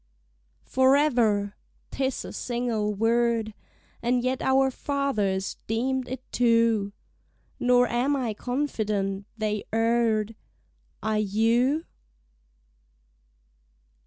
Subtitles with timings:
[0.65, 1.55] Forever!
[1.91, 3.53] 'Tis a single word!
[4.01, 6.91] And yet our fathers deem'd it two:
[7.59, 10.33] Nor am I confident they err'd;
[11.03, 11.85] Are you?